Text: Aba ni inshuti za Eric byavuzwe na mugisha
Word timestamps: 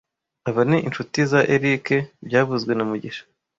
Aba 0.49 0.61
ni 0.69 0.77
inshuti 0.87 1.19
za 1.31 1.39
Eric 1.55 1.85
byavuzwe 2.27 2.71
na 2.75 2.83
mugisha 2.89 3.23